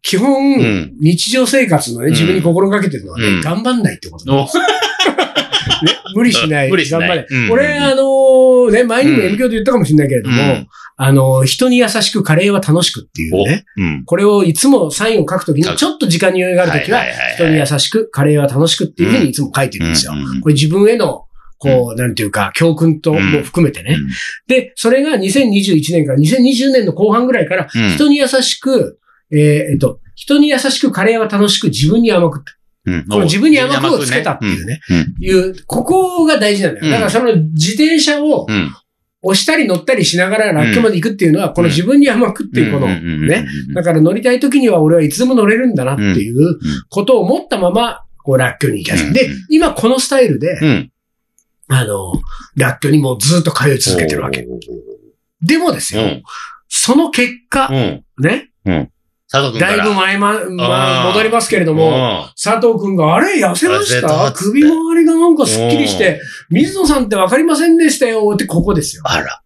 [0.01, 0.93] 基本、ん。
[0.99, 2.11] 日常生活のね、うん。
[2.11, 3.41] 自分に心がけてるのはね、うん。
[3.41, 4.45] 頑張んないってことだ、お。
[5.85, 5.91] ね。
[6.15, 6.69] 無理しない。
[6.69, 6.99] 無理しない。
[7.01, 7.27] 頑張れ。
[7.29, 7.51] うん。
[7.51, 10.67] 俺、あのーね、前にも M 教で言ったかもしれないけれども、うん。
[10.97, 13.65] あのー人に優しくカレーは楽しくっていうね。
[13.77, 14.03] うん。
[14.05, 17.03] これをいつもサインを書くときに、ちょっと時間に余裕があるときは、
[17.35, 20.13] 人に優しく、カレーは楽しくっていうふうにいつも書いてるんですよ。
[20.13, 21.25] うんこれ自分への、
[21.57, 23.95] こう、なんていうか、教訓とも含めてね。
[24.47, 27.89] で、それが2021年から2020年の後半ぐらいから、うん。
[27.89, 28.97] 人に優しく、
[29.31, 29.39] えー
[29.71, 32.43] えっと、人に優しくカレーは楽しく自分に甘く、
[32.85, 33.07] うん。
[33.07, 35.15] この自分に甘くをつけたっていうね、うん。
[35.19, 36.85] いう、ここが大事なんだよ。
[36.85, 36.91] うん。
[36.91, 38.71] だからその自転車をうん。
[39.23, 43.45] 押したり乗ったりしながらラッキョまで行くっていうのは、この自分に甘くっていうこの、ね。
[43.75, 46.57] だから乗りたい時には俺はいつでも乗れるんだなっていう
[46.89, 50.91] ことを思ったまま、こう、ラッキョに行き始めでうん、今このスタイルで、うん。
[51.67, 52.13] あの、
[52.55, 54.47] ラッキョにもうずっと通い続けてるわけ。
[55.43, 56.23] でもですよ、うん。
[56.67, 58.03] その結果、うん。
[58.23, 58.49] ね、
[59.31, 59.59] 佐藤君。
[59.59, 64.31] だいぶ前ま、まあー戻りますけれども、も、佐藤くんが、あれ痩せました？
[64.33, 69.03] 首周りがなんかスッキリして、水野さんってわかりませんでしたよってここですよ。
[69.05, 69.41] あら。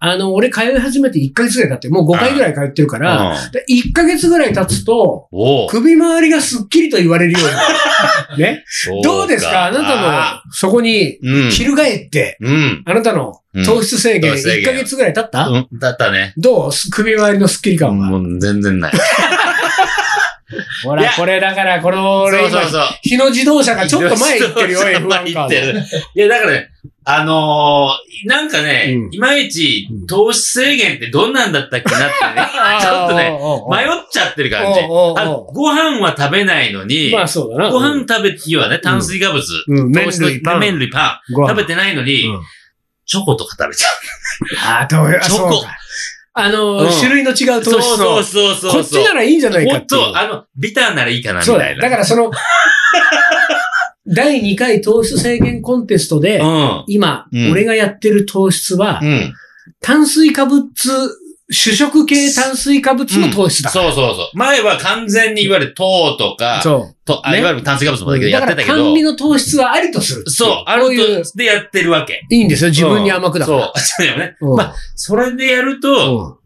[0.00, 5.28] あの、俺通い始めて1ヶ月ぐらい経って、もう5回ぐらい通ってるから、うんで1ヶ月ぐらい経つと、
[5.70, 8.38] 首周りがスッキリと言われるように。
[8.44, 8.64] ね？
[9.02, 9.66] どうですか？
[9.66, 11.50] あなたの、そこに、うん。
[11.50, 12.82] 翻って、うん。
[12.86, 15.68] あなたの糖質制限糖質制限1ヶ月ぐらい経った、うん。
[15.78, 16.32] だったね。
[16.36, 16.70] どう？
[16.92, 18.06] 首周りのスッキリ感は？
[18.10, 18.92] もう全然ない。
[20.84, 22.82] ほら、これだから、この俺今そうそう、そう。
[23.02, 25.08] 日野自動車がちょっと前行ってるよ、そうそう F1 カード。
[25.08, 25.84] 前行ってる。
[26.14, 26.70] いや、だからね、
[27.04, 29.14] あのー、なんかね、うん。
[29.14, 32.46] いまいちうん糖質制限ってどんなんだったっけなってね、
[32.80, 33.30] ちょっとね、
[33.70, 34.80] 迷っちゃってる感じ。
[34.82, 35.14] ご
[35.72, 37.70] 飯は食べないのに、まあそうだな。
[37.70, 40.60] ご飯食べ、要はね、炭水化物、うん、麺糖質類パン。
[40.60, 42.40] 麺類パン、食べてないのに、うん。
[43.06, 43.88] チョコとか食べちゃ
[44.76, 45.64] ああ、どういう、あチョコ。
[46.40, 47.62] あの、うん種類の違うう。
[47.64, 47.96] 糖質の。
[47.96, 48.72] そうそうそうそう。
[48.72, 50.00] こっちならいいんじゃないかほんっていう。
[50.12, 51.80] と、あの、ビターならいいかな、みそうだよ。
[51.80, 51.90] たいな。
[51.90, 52.30] だからその、
[54.06, 56.84] 第2回糖質制限コンテストで、うん。
[56.86, 59.34] 今、うん俺がやってる糖質は、うん。
[59.80, 60.64] 炭水化物、
[61.50, 63.70] 主食系炭水化物の糖質だ。
[63.70, 64.36] そうそうそう。
[64.36, 66.96] 前は完全にいわゆる糖とか、そう。
[67.06, 70.30] とあねいわゆる炭水化物もだけどやってたけど甘、味の糖質はありとする。
[70.30, 72.26] そう、あるこういうと、でやってるわけ。
[72.30, 72.70] いいんですよ。
[72.70, 73.58] 自分に甘くだから。
[73.58, 73.72] そう。
[73.80, 74.36] そうだよね。
[74.40, 74.56] うん。
[74.56, 76.38] まあそれでやると、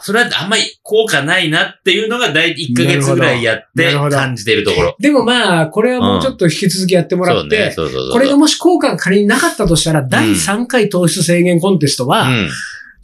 [0.00, 4.96] それはあんまり効果ないなっていうのが大体1ヶ月ぐらいやってなるほど感じてるところ。
[4.98, 7.72] でもまあ、これはもうちょっと引き続きやってもらって、そうね。
[7.72, 8.12] そうそうそう。
[8.12, 12.48] これがもし効果が仮になかったとしたら、第3回糖質制限コンテストは、うん。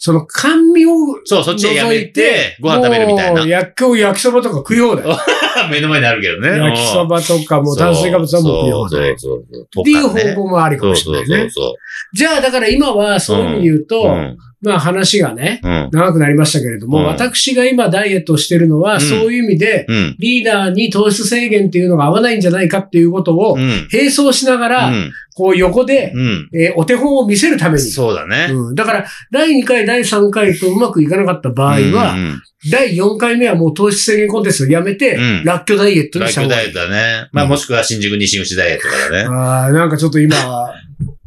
[0.05, 0.91] その甘味を
[1.25, 3.41] そう、そっちでやめてて、、ご飯食べるみたいな。
[3.41, 5.07] もう焼き焼きそばとか食い放題。
[5.73, 6.59] 目の前にあるけどね。
[6.59, 9.13] 焼きそばとかもう炭水化物はもう食い放題。
[9.13, 9.85] っそうそうそう。
[9.85, 11.51] ていう方とかね向もありかそうそうもしれないね。
[11.51, 11.77] そうそ
[12.13, 13.87] じゃあ、だから今はそういう意味で言うう。
[13.87, 14.37] と、うん。
[14.65, 15.89] まあ話がね、うん。
[15.93, 20.17] 長くなりましたけれども、うん私が今ダイエットをしてるのは、うんそういう意味で、うん。
[20.19, 23.89] リーダーに糖質制限っていうのが合わないんじゃないかっていうことを、うん。
[23.93, 25.13] 並走しながら、うん。
[25.37, 26.49] こう横で、うん。
[26.55, 27.81] えーお手本を見せるために。
[27.81, 28.49] そうだね。
[28.51, 37.29] うん、だから、第2回、第3回とうまくいかなかった場合は、うん第4回目はもう糖質制限コンテストをやめて、うんラッキョダイエットにラした方がいいッキョダイエットだね。
[37.31, 39.29] まあもしくは新宿西口ダイエットからね。
[39.29, 40.35] ああ、なんかちょっと今、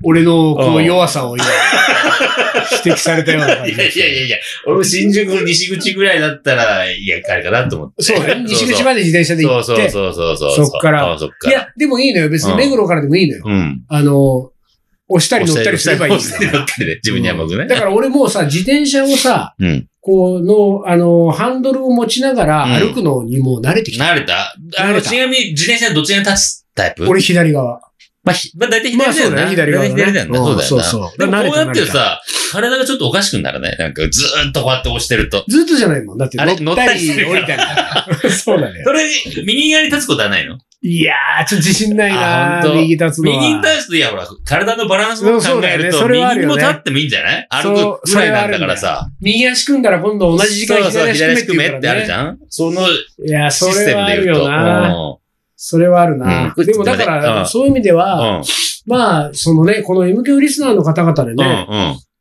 [0.03, 1.45] 俺のこの弱さを今、
[2.83, 8.03] 指摘されたような感いじやいやいやいや、俺も新宿西口ぐらいだったら、いや、あれかなと思って。
[8.03, 8.43] そうね。
[8.47, 9.65] 西口まで自転車で行って。
[9.65, 10.65] そうそうそうそうそう。
[10.67, 11.51] そっからあそっから。
[11.51, 12.29] いや、でもいいのよ。
[12.29, 13.43] 別に目黒からでもいいのよ。
[13.45, 13.81] うん。
[13.87, 14.51] あの、
[15.09, 17.65] 押したり乗ったりすればいいん押したりだ乗ったりで、自分に甘くね。
[17.67, 19.87] だから俺もうさ、自転車をさ、うん。
[20.01, 24.05] この、あの、ハンドルを持ちながら歩くのにもう慣れてきた。
[24.05, 24.55] 慣れた？
[24.77, 27.05] あの、ちなみに自転車どっちに立つタイプ？
[27.07, 27.81] 俺左側。
[28.27, 29.31] まあ、ひまあ、大体まあ左だよな。
[29.31, 29.89] そうだね、左側、ね。
[29.89, 30.39] 大体左だよな。
[30.39, 30.63] んそうだよな。
[30.63, 31.17] そうそう。
[31.17, 33.75] でもこうやってさ、体がちょっとおかしくなるね。
[33.79, 35.45] なんかずーっとこうやって押してると。
[35.47, 36.17] ずっとじゃないもん。
[36.17, 38.29] だってあれ乗ったり降りたりだから。
[38.29, 38.91] そうだねそ。
[38.91, 39.09] れ、
[39.45, 40.57] 右側に立つことはないの？
[40.83, 43.37] いやー、ちょっと自信ないあな本当右立つのは。
[43.41, 47.47] 右に立つと、いや、ほら、体のバランスを考えると、そね右にも立ってもいいんじゃない？
[47.49, 49.07] 歩くぐらいなんだからさ。
[49.19, 51.89] 右足組んだら今度同じ時間そうそう、左左足足組めって。
[51.89, 52.37] あるじゃん？
[52.49, 54.43] そのいや、そシステムで言うと。
[54.43, 55.16] よな。
[55.59, 56.53] それはあるな。
[56.55, 57.97] うんでもだかうら、んそういう意味でうん。
[57.97, 58.43] は、うん。
[58.85, 61.37] まあ、そのね、この MQ リスナーの方々でうん。
[61.37, 61.67] ね、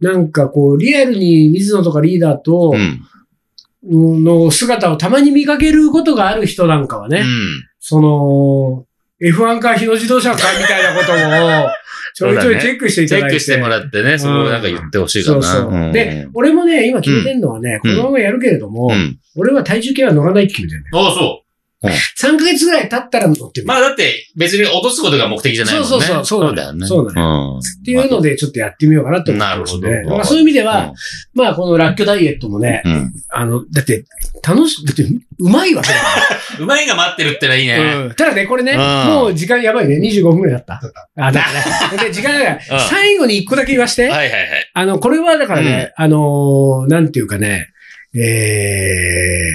[0.01, 0.13] うん。
[0.13, 4.25] なんかこう、リアルに水野とかリーダーとうん。
[4.25, 7.63] の姿をたまに見かけることがある人なんかはね、うん。
[7.79, 8.87] その、
[9.23, 11.17] F1 か日野自動車かみたいなことを、
[12.17, 13.31] ちょいちょいチェックしていただいて。
[13.31, 15.43] チェックしてもらってね、そこをなんか言ってほしいかな。
[15.43, 15.79] そうそう。
[15.89, 19.19] んで、、俺もね、今決めてんのはね、うんこのままやるけれども、うん。
[19.37, 21.07] 俺は体重計は乗らないって決めてんだよ。
[21.07, 21.46] ああ、そう。
[21.83, 23.67] 3ヶ月ぐらい経ったら乗ってみる。
[23.67, 25.89] まあだって、別に落とすことが目的じゃないもんね。
[25.89, 26.87] そうそうそうそうだよね。
[26.87, 27.61] そうだよ。
[27.61, 29.91] っていうので、ちょっとやってみようかなって思ってますね。
[29.91, 30.95] なるほどそういう意味では、
[31.35, 32.83] まあ、このラッキョダイエットもね。
[33.31, 34.05] あの、だって、
[34.47, 35.05] 楽し、だって、
[35.39, 36.01] うまいわけだか
[36.61, 38.11] うまいが待ってるってのはいいね。
[38.17, 38.79] ただね、これね、うん
[39.13, 39.99] もう時間やばいね。
[39.99, 40.81] 25分くらいだった。
[41.17, 41.47] あ、だか
[41.93, 42.59] ら、 で、時間が、
[42.89, 44.05] 最後に一個だけ言わして。
[44.05, 44.71] はいはいはい。
[44.73, 47.69] あの、これはだからね、あのーなんていうかね、
[48.15, 48.19] え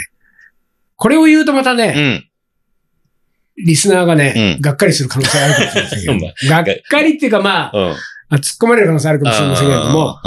[0.08, 0.11] ー、
[1.02, 2.20] これを言うとまたうね、
[3.58, 3.66] ん。
[3.66, 4.62] リスナーがね、うん。
[4.62, 6.14] がっかりする可能性あるかもしれませんけど
[6.48, 7.96] がっかりっていうかまあ、うん。
[8.30, 10.20] あ突っ込まれる可能性あるかもしれませんけれども、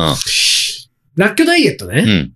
[1.14, 2.32] ラッキョダイエットね、うん。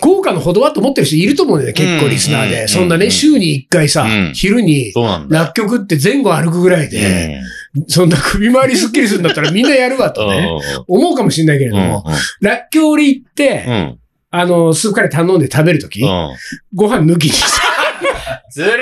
[0.00, 2.62] 効果のほどはと思ってる人いると思うんだよね、結構リスナーで。
[2.62, 2.68] うん。
[2.68, 3.10] そんなね、うん。
[3.12, 4.32] 週に一回さ、うん。
[4.34, 4.92] 昼に。
[5.28, 7.40] ラッキョ食って前後歩くぐらいで、
[7.86, 10.50] そんな首回りスッキリするんだったらみんなやるわとね、
[10.88, 12.04] 思うかもしれないけれども、
[12.40, 13.96] ラッキョ俺行って。
[14.30, 16.36] あの、スープカレー頼んで食べるとき、うん。
[16.72, 17.66] ご飯抜きにして。
[18.50, 18.74] ずるい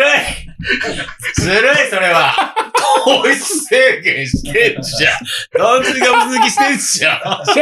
[1.35, 2.55] ずるい、それは。
[3.05, 5.81] 糖質制限してんじゃん。
[5.83, 7.47] 炭水化物抜きしてんじゃん。
[7.47, 7.61] そキ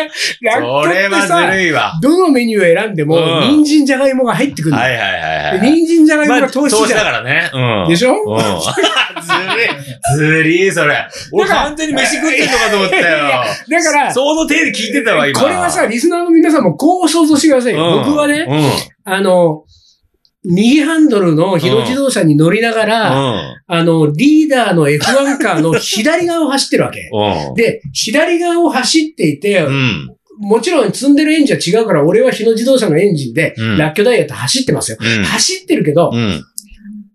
[0.89, 1.99] れはずさ、るいわ。
[2.03, 4.81] どのメニューを選んでも、うん人参じゃがいもが入ってくるの。
[4.81, 5.61] はいはいはいはい。
[5.61, 6.99] で人参じゃがいもまあが糖質じゃん。
[6.99, 7.51] だからね。
[7.53, 7.89] うん。
[7.89, 8.15] でしょ？
[8.15, 8.39] うん。
[9.27, 9.69] ずるい。
[10.17, 11.07] ずりい、それ。
[11.33, 13.05] 俺だから完全に飯食ってんのかと思ったよ。
[13.69, 15.41] だから、その手で聞いてたわ、今。
[15.41, 17.99] これはさ、リスナーの皆さんもこう想像してくださいよ。
[17.99, 19.13] うん、僕はね、うん。
[19.13, 19.65] あの、
[20.49, 23.57] 右ハンドルのヒロ自動車に乗りながら、うん。
[23.67, 27.11] あの、リーダーの F1 カーの左側を走ってるわけ。
[27.13, 27.55] うん。
[27.55, 30.17] で、左側を走っていて、うん。
[30.39, 34.99] もちろん積んでるエンジンは違うから、俺は日野自動車のエンジンで、うんラッキョダイエット走ってますよ。
[35.01, 35.25] うん。
[35.25, 36.45] 走ってるけど、うん。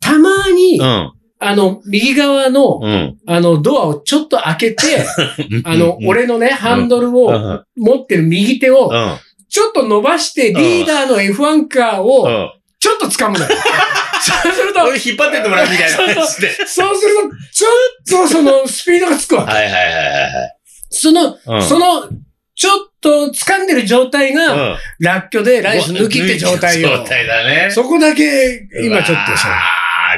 [0.01, 1.13] たまに、うん。
[1.43, 3.17] あの、右側の、うん。
[3.25, 5.05] あの、ドアをちょっと開けて、
[5.63, 7.63] あの、俺のね、ハンドルうをん。
[7.77, 9.17] 持ってる右手をう、ん。
[9.49, 12.60] ちょっと伸ばして、リーダーの F1 カーを、うん。
[12.81, 13.51] ちょっと掴むのよ。
[14.21, 16.25] そうすると、俺引っ張ってってもらうみたいな感じで。
[16.65, 19.53] そうすると、ちょっとそのスピードがつくわけ。
[19.53, 19.91] はいはいはいは
[20.27, 21.63] いその、はい。
[21.63, 22.09] その、
[22.55, 24.77] ちょっと掴んでる状態が、うん。
[24.99, 26.89] ラッキョでライス抜きって状態よ。
[26.97, 27.69] 状態だね。
[27.71, 29.59] そこだけ、今ちょっとさ、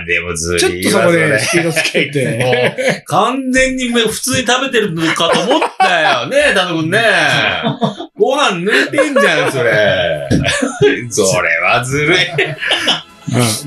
[0.05, 3.03] でもずちょっとそこでれスピードつけて。
[3.05, 6.27] 完全に普通に食べてるのかと思ったよ。
[6.27, 6.99] ねえ、田野くんね。
[8.17, 10.27] ご飯抜いてんじゃん、それ。
[11.09, 12.17] それはずるい。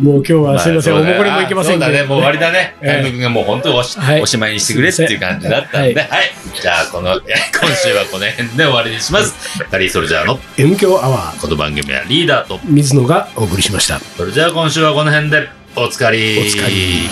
[0.00, 2.76] もう今日はすいません、おもこれもいけませんそうだね、もう終わりだね。
[2.80, 6.30] ええ田野くんがもう本当におし,、はいおしまいにしてくれっていう感じだったんで、はい。
[6.60, 9.34] じゃあ、この、 今週はこの辺で終わりにします。
[9.70, 13.98] カリーソルジャーの M 強アワー、この番組はリーダーと、水野がお送りしました。
[14.16, 16.40] それじゃあ今週はこの辺で、お疲れ。
[16.40, 17.10] おつかり